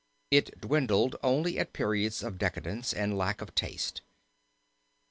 It 0.31 0.59
dwindled 0.59 1.15
only 1.21 1.59
at 1.59 1.73
periods 1.73 2.23
of 2.23 2.39
decadence 2.39 2.91
and 2.91 3.15
lack 3.15 3.39
of 3.39 3.53
taste. 3.53 4.01